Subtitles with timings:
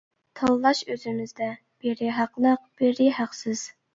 [0.39, 1.49] تاللاش ئۆزىمىزدە،
[1.85, 3.63] بىرى ھەقلىق، بىرى ھەقسىز.